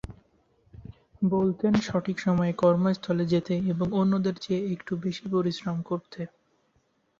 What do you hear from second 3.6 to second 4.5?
এবং অন্যদের